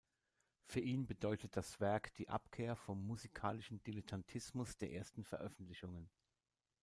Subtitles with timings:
[0.65, 6.09] Für ihn bedeutet das Werk die Abkehr vom musikalischen Dilettantismus der ersten Veröffentlichungen.